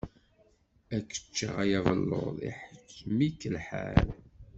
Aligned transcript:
Ad 0.95 1.03
k-ččeɣ 1.09 1.55
a 1.63 1.63
yabelluḍ, 1.71 2.35
iḥettem-ik 2.49 3.41
lḥal. 3.55 4.05